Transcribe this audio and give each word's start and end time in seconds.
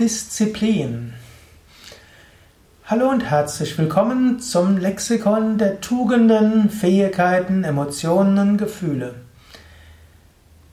Disziplin. 0.00 1.12
Hallo 2.86 3.10
und 3.10 3.20
herzlich 3.20 3.76
willkommen 3.76 4.40
zum 4.40 4.78
Lexikon 4.78 5.58
der 5.58 5.82
Tugenden, 5.82 6.70
Fähigkeiten, 6.70 7.64
Emotionen 7.64 8.56
Gefühle. 8.56 9.16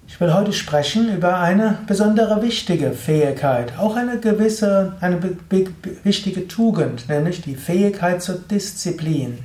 Ich 0.07 0.21
will 0.21 0.33
heute 0.33 0.53
sprechen 0.53 1.13
über 1.13 1.39
eine 1.39 1.79
besondere 1.87 2.41
wichtige 2.41 2.93
Fähigkeit, 2.93 3.77
auch 3.77 3.97
eine 3.97 4.17
gewisse, 4.17 4.95
eine 5.01 5.19
wichtige 6.05 6.47
Tugend, 6.47 7.09
nämlich 7.09 7.41
die 7.41 7.55
Fähigkeit 7.55 8.23
zur 8.23 8.35
Disziplin. 8.35 9.39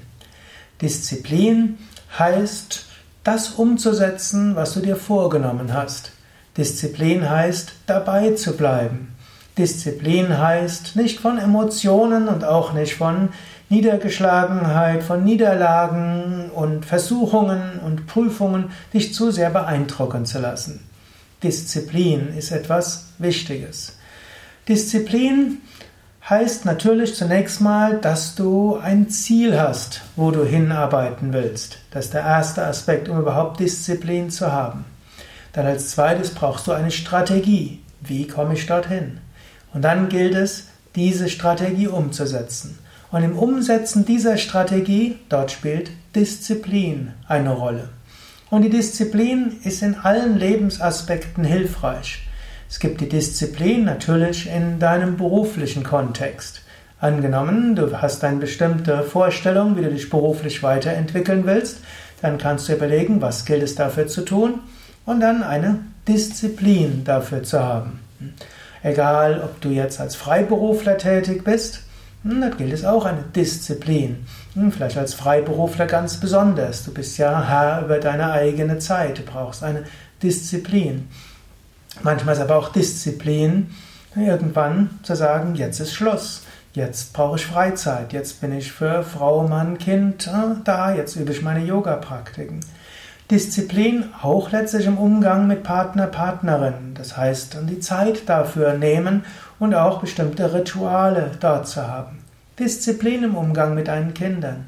Disziplin 0.81 1.77
heißt, 2.21 2.87
das 3.25 3.49
umzusetzen, 3.49 4.55
was 4.55 4.75
du 4.75 4.81
dir 4.81 4.95
vorgenommen 4.95 5.75
hast. 5.75 6.13
Disziplin 6.57 7.29
heißt, 7.29 7.73
dabei 7.89 8.35
zu 8.35 8.57
bleiben. 8.57 9.09
Disziplin 9.59 10.39
heißt, 10.39 10.97
nicht 10.97 11.21
von 11.21 11.39
Emotionen 11.39 12.29
und 12.29 12.45
auch 12.45 12.73
nicht 12.73 12.95
von 12.95 13.29
Niedergeschlagenheit, 13.69 15.03
von 15.03 15.25
Niederlagen 15.25 16.51
und 16.55 16.87
Versuchungen 16.87 17.81
und 17.85 18.07
Prüfungen 18.07 18.71
dich 18.95 19.15
zu 19.15 19.31
sehr 19.31 19.51
beeindrucken 19.51 20.25
zu 20.25 20.39
lassen. 20.39 20.81
Disziplin 21.43 22.35
ist 22.37 22.51
etwas 22.51 23.09
Wichtiges. 23.19 23.99
Disziplin 24.69 25.59
heißt 26.29 26.65
natürlich 26.65 27.15
zunächst 27.15 27.61
mal, 27.61 27.99
dass 27.99 28.35
du 28.37 28.77
ein 28.77 29.11
Ziel 29.11 29.61
hast, 29.61 30.03
wo 30.17 30.31
du 30.31 30.45
hinarbeiten 30.45 31.33
willst. 31.33 31.79
Das 31.91 32.07
ist 32.07 32.15
der 32.15 32.23
erste 32.23 32.65
Aspekt, 32.65 33.09
um 33.09 33.19
überhaupt 33.19 33.61
Disziplin 33.61 34.31
zu 34.31 34.53
haben. 34.53 34.85
Dann 35.53 35.67
als 35.67 35.91
zweites 35.91 36.31
brauchst 36.31 36.67
du 36.67 36.73
eine 36.73 36.91
Strategie. 36.91 37.81
Wie 38.01 38.27
komme 38.27 38.55
ich 38.55 38.67
dorthin? 38.67 39.19
Und 39.73 39.83
dann 39.83 40.09
gilt 40.09 40.35
es, 40.35 40.69
diese 40.95 41.29
Strategie 41.29 41.89
umzusetzen. 41.89 42.79
Und 43.11 43.23
im 43.23 43.39
Umsetzen 43.39 44.05
dieser 44.05 44.37
Strategie, 44.37 45.19
dort 45.29 45.51
spielt 45.51 45.91
Disziplin 46.15 47.13
eine 47.29 47.51
Rolle. 47.51 47.89
Und 48.51 48.63
die 48.63 48.71
Disziplin 48.71 49.61
ist 49.65 49.83
in 49.83 49.95
allen 49.95 50.39
Lebensaspekten 50.39 51.45
hilfreich. 51.45 52.27
Es 52.69 52.79
gibt 52.79 53.01
die 53.01 53.09
Disziplin 53.09 53.85
natürlich 53.85 54.47
in 54.47 54.79
deinem 54.79 55.17
beruflichen 55.17 55.85
Kontext. 55.85 56.63
Angenommen, 57.01 57.75
du 57.75 58.01
hast 58.01 58.23
eine 58.25 58.39
bestimmte 58.39 59.03
Vorstellung, 59.03 59.77
wie 59.77 59.83
du 59.83 59.91
dich 59.91 60.09
beruflich 60.09 60.63
weiterentwickeln 60.63 61.45
willst, 61.45 61.79
dann 62.23 62.39
kannst 62.39 62.69
du 62.69 62.75
überlegen, 62.75 63.21
was 63.21 63.45
gilt 63.45 63.63
es 63.63 63.75
dafür 63.75 64.07
zu 64.07 64.25
tun 64.25 64.61
und 65.05 65.21
dann 65.21 65.43
eine 65.43 65.81
Disziplin 66.07 67.05
dafür 67.05 67.43
zu 67.43 67.61
haben. 67.61 68.01
Egal, 68.83 69.41
ob 69.45 69.61
du 69.61 69.69
jetzt 69.69 70.01
als 70.01 70.17
Freiberufler 70.17 70.99
tätig 70.99 71.45
bist, 71.45 71.83
hm, 72.25 72.41
da 72.41 72.49
gilt 72.49 72.73
es 72.73 72.85
auch 72.85 73.05
eine 73.05 73.23
Disziplin. 73.35 74.27
Hm, 74.55 74.73
vielleicht 74.73 74.99
als 74.99 75.15
Freiberufler 75.15 75.87
ganz 75.87 76.19
besonders. 76.19 76.85
Du 76.85 76.93
bist 76.93 77.19
ja 77.19 77.49
Herr 77.49 77.85
über 77.85 77.99
deine 77.99 78.33
eigene 78.33 78.79
Zeit. 78.79 79.19
Du 79.19 79.23
brauchst 79.23 79.63
eine 79.63 79.85
Disziplin. 80.23 81.09
Manchmal 82.03 82.35
ist 82.35 82.41
aber 82.41 82.57
auch 82.57 82.71
Disziplin, 82.71 83.71
irgendwann 84.17 84.91
zu 85.03 85.15
sagen, 85.15 85.55
jetzt 85.55 85.81
ist 85.81 85.93
Schluss. 85.93 86.43
Jetzt 86.75 87.13
brauche 87.13 87.37
ich 87.37 87.47
Freizeit. 87.47 88.13
Jetzt 88.15 88.41
bin 88.41 88.57
ich 88.57 88.73
für 88.73 89.03
Frau, 89.03 89.47
Mann, 89.47 89.77
Kind 89.77 90.27
äh, 90.27 90.57
da. 90.65 90.95
Jetzt 90.95 91.17
übe 91.17 91.33
ich 91.33 91.43
meine 91.43 91.65
Yoga-Praktiken. 91.65 92.61
Disziplin 93.31 94.07
auch 94.23 94.51
letztlich 94.53 94.87
im 94.87 94.97
Umgang 94.97 95.47
mit 95.47 95.63
Partner, 95.63 96.07
Partnerin. 96.07 96.92
Das 97.03 97.17
heißt, 97.17 97.57
die 97.69 97.81
Zeit 97.81 98.29
dafür 98.29 98.75
nehmen 98.75 99.25
und 99.59 99.75
auch 99.75 100.01
bestimmte 100.01 100.55
Rituale 100.55 101.33
dort 101.41 101.67
zu 101.67 101.89
haben. 101.89 102.19
Disziplin 102.61 103.25
im 103.25 103.35
Umgang 103.35 103.75
mit 103.75 103.89
deinen 103.89 104.15
Kindern. 104.15 104.67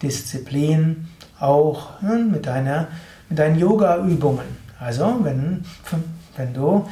Disziplin 0.00 1.08
auch 1.38 2.00
hm, 2.00 2.30
mit, 2.30 2.46
deiner, 2.46 2.88
mit 3.28 3.38
deinen 3.38 3.58
Yoga-Übungen. 3.58 4.46
Also, 4.80 5.18
wenn, 5.24 5.66
wenn 6.38 6.54
du 6.54 6.88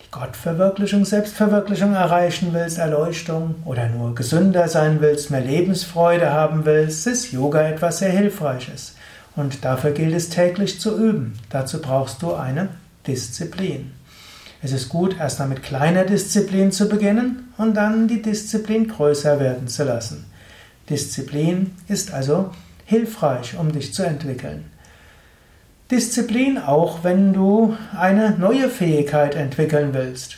die 0.00 0.10
Gottverwirklichung, 0.10 1.04
Selbstverwirklichung 1.04 1.92
erreichen 1.92 2.48
willst, 2.52 2.78
Erleuchtung 2.78 3.56
oder 3.66 3.90
nur 3.90 4.14
gesünder 4.14 4.68
sein 4.68 5.02
willst, 5.02 5.30
mehr 5.30 5.42
Lebensfreude 5.42 6.32
haben 6.32 6.64
willst, 6.64 7.06
ist 7.06 7.30
Yoga 7.30 7.60
etwas 7.60 7.98
sehr 7.98 8.10
Hilfreiches. 8.10 8.96
Und 9.36 9.66
dafür 9.66 9.90
gilt 9.90 10.14
es 10.14 10.30
täglich 10.30 10.80
zu 10.80 10.96
üben. 10.96 11.34
Dazu 11.50 11.82
brauchst 11.82 12.22
du 12.22 12.32
eine 12.32 12.68
Disziplin. 13.06 13.92
Es 14.62 14.72
ist 14.72 14.88
gut, 14.88 15.16
erst 15.18 15.38
mal 15.38 15.48
mit 15.48 15.62
kleiner 15.62 16.04
Disziplin 16.04 16.70
zu 16.70 16.88
beginnen 16.88 17.52
und 17.58 17.76
dann 17.76 18.06
die 18.08 18.22
Disziplin 18.22 18.88
größer 18.88 19.40
werden 19.40 19.68
zu 19.68 19.84
lassen. 19.84 20.26
Disziplin 20.88 21.72
ist 21.88 22.12
also 22.12 22.50
hilfreich, 22.84 23.56
um 23.58 23.72
dich 23.72 23.92
zu 23.92 24.04
entwickeln. 24.04 24.64
Disziplin 25.90 26.58
auch, 26.58 27.04
wenn 27.04 27.32
du 27.32 27.76
eine 27.98 28.36
neue 28.38 28.68
Fähigkeit 28.68 29.34
entwickeln 29.34 29.92
willst. 29.92 30.36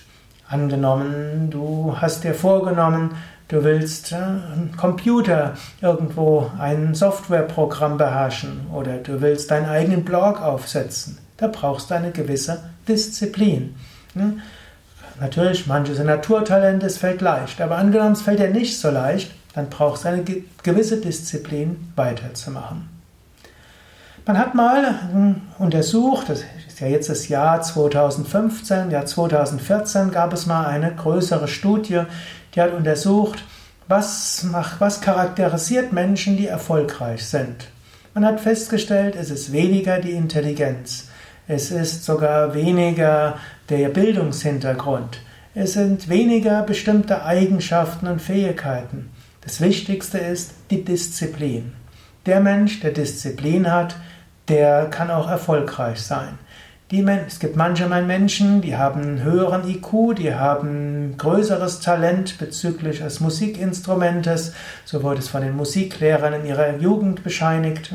Angenommen, 0.48 1.50
du 1.50 1.96
hast 2.00 2.24
dir 2.24 2.34
vorgenommen, 2.34 3.10
Du 3.48 3.62
willst 3.62 4.12
äh, 4.12 4.16
einen 4.16 4.72
Computer 4.76 5.54
irgendwo 5.82 6.50
ein 6.58 6.94
Softwareprogramm 6.94 7.98
beherrschen 7.98 8.66
oder 8.72 8.96
du 8.96 9.20
willst 9.20 9.50
deinen 9.50 9.66
eigenen 9.66 10.02
Blog 10.02 10.40
aufsetzen. 10.40 11.18
Da 11.36 11.48
brauchst 11.48 11.90
du 11.90 11.94
eine 11.94 12.10
gewisse 12.10 12.70
Disziplin. 12.86 13.74
Ne? 14.14 14.38
Natürlich, 15.20 15.66
manche 15.66 15.94
sind 15.94 16.06
Naturtalente, 16.06 16.86
es 16.86 16.98
fällt 16.98 17.20
leicht, 17.20 17.60
aber 17.60 17.76
angenommen, 17.78 18.12
es 18.12 18.22
fällt 18.22 18.40
dir 18.40 18.50
nicht 18.50 18.78
so 18.78 18.90
leicht, 18.90 19.30
dann 19.54 19.70
brauchst 19.70 20.04
du 20.04 20.08
eine 20.08 20.24
gewisse 20.62 21.00
Disziplin 21.00 21.92
weiterzumachen. 21.94 22.88
Man 24.26 24.38
hat 24.38 24.54
mal 24.54 25.12
hm, 25.12 25.42
untersucht, 25.58 26.30
das 26.30 26.40
ist 26.66 26.80
ja 26.80 26.86
jetzt 26.86 27.10
das 27.10 27.28
Jahr 27.28 27.60
2015, 27.60 28.90
Jahr 28.90 29.06
2014 29.06 30.10
gab 30.10 30.32
es 30.32 30.46
mal 30.46 30.66
eine 30.66 30.94
größere 30.94 31.46
Studie, 31.46 32.02
die 32.54 32.60
hat 32.60 32.72
untersucht, 32.72 33.44
was, 33.86 34.44
macht, 34.44 34.80
was 34.80 35.00
charakterisiert 35.00 35.92
Menschen, 35.92 36.36
die 36.36 36.46
erfolgreich 36.46 37.26
sind. 37.26 37.68
Man 38.14 38.24
hat 38.24 38.40
festgestellt, 38.40 39.14
es 39.14 39.30
ist 39.30 39.52
weniger 39.52 39.98
die 39.98 40.12
Intelligenz, 40.12 41.08
es 41.46 41.70
ist 41.70 42.04
sogar 42.04 42.54
weniger 42.54 43.38
der 43.68 43.88
Bildungshintergrund, 43.88 45.20
es 45.54 45.74
sind 45.74 46.08
weniger 46.08 46.62
bestimmte 46.62 47.24
Eigenschaften 47.24 48.06
und 48.08 48.20
Fähigkeiten. 48.20 49.10
Das 49.42 49.60
Wichtigste 49.60 50.18
ist 50.18 50.52
die 50.70 50.84
Disziplin. 50.84 51.72
Der 52.26 52.40
Mensch, 52.40 52.80
der 52.80 52.92
Disziplin 52.92 53.70
hat, 53.70 53.96
der 54.48 54.86
kann 54.86 55.10
auch 55.10 55.30
erfolgreich 55.30 56.00
sein. 56.00 56.38
Es 57.26 57.40
gibt 57.40 57.56
manchmal 57.56 58.04
Menschen, 58.04 58.60
die 58.60 58.76
haben 58.76 59.02
einen 59.02 59.22
höheren 59.22 59.68
IQ, 59.68 60.14
die 60.16 60.34
haben 60.34 61.16
größeres 61.18 61.80
Talent 61.80 62.38
bezüglich 62.38 63.00
des 63.00 63.20
Musikinstrumentes. 63.20 64.54
So 64.84 65.02
wurde 65.02 65.18
es 65.18 65.28
von 65.28 65.42
den 65.42 65.56
Musiklehrern 65.56 66.34
in 66.34 66.46
ihrer 66.46 66.76
Jugend 66.76 67.24
bescheinigt. 67.24 67.92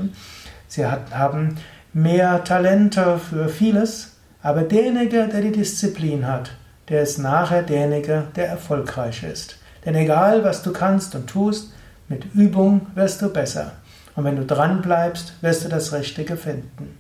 Sie 0.68 0.86
haben 0.86 1.56
mehr 1.94 2.44
Talente 2.44 3.20
für 3.20 3.50
vieles, 3.50 4.18
aber 4.42 4.62
derjenige, 4.62 5.28
der 5.28 5.42
die 5.42 5.52
Disziplin 5.52 6.28
hat, 6.28 6.52
der 6.88 7.02
ist 7.04 7.18
nachher 7.18 7.64
derjenige, 7.64 8.26
der 8.36 8.48
erfolgreich 8.48 9.24
ist. 9.24 9.58
Denn 9.86 9.96
egal, 9.96 10.44
was 10.44 10.64
du 10.64 10.72
kannst 10.72 11.16
und 11.16 11.28
tust, 11.28 11.74
mit 12.08 12.34
Übung 12.34 12.88
wirst 12.96 13.22
du 13.22 13.30
besser. 13.30 13.74
Und 14.16 14.24
wenn 14.24 14.36
du 14.36 14.46
dran 14.46 14.82
bleibst, 14.82 15.34
wirst 15.42 15.64
du 15.64 15.70
das 15.70 15.94
Richtige 15.94 16.36
finden. 16.36 16.98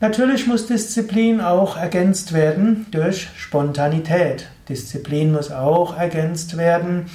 Natürlich 0.00 0.46
muss 0.46 0.66
Disziplin 0.66 1.40
auch 1.40 1.76
ergänzt 1.76 2.32
werden 2.32 2.86
durch 2.90 3.28
Spontanität. 3.36 4.46
Disziplin 4.68 5.32
muss 5.32 5.52
auch 5.52 5.96
ergänzt 5.96 6.56
werden 6.56 7.06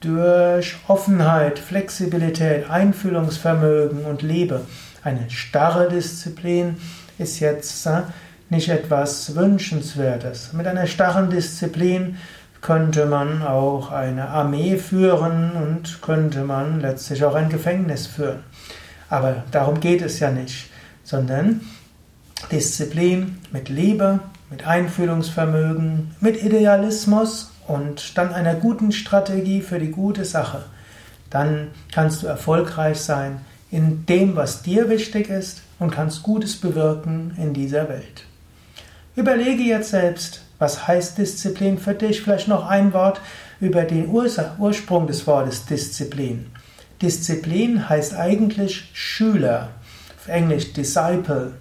durch 0.00 0.76
Offenheit, 0.86 1.58
Flexibilität, 1.58 2.70
Einfühlungsvermögen 2.70 4.04
und 4.04 4.22
Liebe. 4.22 4.62
Eine 5.02 5.28
starre 5.30 5.88
Disziplin 5.88 6.76
ist 7.18 7.40
jetzt 7.40 7.86
äh, 7.86 8.02
nicht 8.50 8.68
etwas 8.68 9.34
Wünschenswertes. 9.34 10.52
Mit 10.52 10.66
einer 10.66 10.86
starren 10.86 11.30
Disziplin 11.30 12.16
könnte 12.60 13.06
man 13.06 13.42
auch 13.42 13.92
eine 13.92 14.28
Armee 14.28 14.76
führen 14.76 15.52
und 15.52 16.02
könnte 16.02 16.42
man 16.42 16.80
letztlich 16.80 17.24
auch 17.24 17.34
ein 17.34 17.48
Gefängnis 17.48 18.06
führen. 18.06 18.40
Aber 19.10 19.44
darum 19.50 19.80
geht 19.80 20.02
es 20.02 20.20
ja 20.20 20.30
nicht, 20.30 20.70
sondern 21.04 21.60
Disziplin 22.50 23.38
mit 23.52 23.68
Liebe, 23.68 24.20
mit 24.50 24.66
Einfühlungsvermögen, 24.66 26.14
mit 26.20 26.42
Idealismus 26.42 27.52
und 27.66 28.16
dann 28.16 28.32
einer 28.32 28.54
guten 28.54 28.92
Strategie 28.92 29.60
für 29.60 29.78
die 29.78 29.90
gute 29.90 30.24
Sache. 30.24 30.64
Dann 31.30 31.68
kannst 31.92 32.22
du 32.22 32.26
erfolgreich 32.26 33.00
sein 33.00 33.40
in 33.70 34.06
dem, 34.06 34.36
was 34.36 34.62
dir 34.62 34.88
wichtig 34.88 35.28
ist 35.28 35.62
und 35.78 35.90
kannst 35.90 36.22
Gutes 36.22 36.56
bewirken 36.56 37.34
in 37.36 37.52
dieser 37.52 37.88
Welt. 37.88 38.24
Überlege 39.14 39.62
jetzt 39.62 39.90
selbst, 39.90 40.42
Was 40.58 40.88
heißt 40.88 41.18
Disziplin 41.18 41.78
für 41.78 41.94
dich? 41.94 42.22
Vielleicht 42.22 42.48
noch 42.48 42.66
ein 42.66 42.92
Wort 42.92 43.20
über 43.60 43.82
den 43.82 44.08
Ursprung 44.08 45.06
des 45.06 45.26
Wortes 45.26 45.66
Disziplin. 45.66 46.46
Disziplin 47.00 47.88
heißt 47.88 48.14
eigentlich 48.14 48.90
Schüler. 48.92 49.68
Auf 50.18 50.28
Englisch 50.28 50.72
Disciple, 50.72 51.52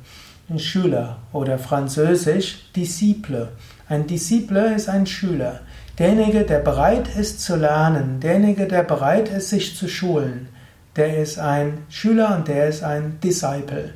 ein 0.50 0.60
Schüler 0.60 1.18
oder 1.34 1.58
Französisch 1.58 2.72
Disciple. 2.74 3.50
Ein 3.90 4.08
Disciple 4.08 4.76
ist 4.76 4.88
ein 4.88 5.06
Schüler. 5.06 5.60
Derjenige, 6.00 6.44
der 6.44 6.60
bereit 6.60 7.10
ist 7.18 7.42
zu 7.42 7.56
lernen, 7.56 8.20
derjenige, 8.22 8.66
der 8.66 8.84
bereit 8.84 9.30
ist, 9.30 9.50
sich 9.50 9.76
zu 9.76 9.90
schulen, 9.90 10.48
der 10.96 11.18
ist 11.18 11.38
ein 11.38 11.80
Schüler 11.90 12.36
und 12.36 12.48
der 12.48 12.70
ist 12.70 12.84
ein 12.84 13.20
Disciple. 13.22 13.94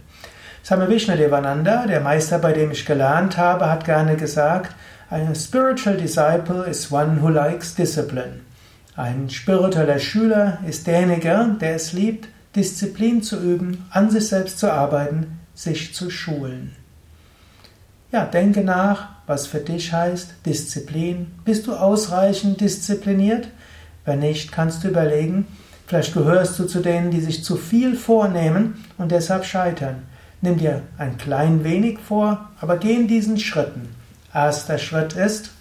Swami 0.64 0.90
Vishnadevananda, 0.90 1.88
der 1.88 2.02
Meister, 2.02 2.38
bei 2.40 2.52
dem 2.54 2.72
ich 2.72 2.86
gelernt 2.86 3.38
habe, 3.38 3.70
hat 3.70 3.86
gerne 3.86 4.16
gesagt, 4.16 4.76
ein 5.10 5.34
spiritual 5.36 5.98
disciple 5.98 6.66
is 6.66 6.92
one 6.92 7.22
who 7.22 7.30
likes 7.30 7.76
discipline. 7.76 8.42
Ein 8.96 9.30
spiritueller 9.30 10.00
Schüler 10.00 10.60
ist 10.68 10.86
derjenige, 10.86 11.56
der 11.62 11.76
es 11.76 11.94
liebt, 11.94 12.28
Disziplin 12.56 13.24
zu 13.24 13.38
üben, 13.40 13.86
an 13.92 14.10
sich 14.12 14.28
selbst 14.28 14.60
zu 14.60 14.72
arbeiten, 14.72 15.41
sich 15.62 15.94
zu 15.94 16.10
schulen. 16.10 16.76
Ja, 18.12 18.26
denke 18.26 18.62
nach, 18.62 19.10
was 19.28 19.46
für 19.46 19.60
dich 19.60 19.94
heißt 19.94 20.34
Disziplin. 20.46 21.32
Bist 21.46 21.68
du 21.68 21.74
ausreichend 21.76 22.60
diszipliniert? 22.60 23.48
Wenn 24.04 24.20
nicht, 24.20 24.52
kannst 24.52 24.84
du 24.84 24.88
überlegen, 24.88 25.46
vielleicht 25.86 26.14
gehörst 26.16 26.58
du 26.58 26.66
zu 26.66 26.80
denen, 26.80 27.12
die 27.12 27.22
sich 27.22 27.44
zu 27.44 27.58
viel 27.58 27.96
vornehmen 27.96 28.84
und 28.98 29.12
deshalb 29.12 29.46
scheitern. 29.46 30.02
Nimm 30.42 30.58
dir 30.58 30.82
ein 30.98 31.18
klein 31.18 31.64
wenig 31.64 32.00
vor, 32.00 32.50
aber 32.60 32.78
geh 32.78 32.96
in 32.96 33.08
diesen 33.08 33.38
Schritten. 33.38 33.90
Erster 34.34 34.80
Schritt 34.80 35.14
ist 35.14 35.52